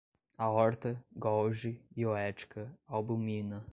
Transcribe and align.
aorta, 0.37 0.97
golgi, 1.15 1.79
bioética, 1.89 2.67
albumina 2.87 3.63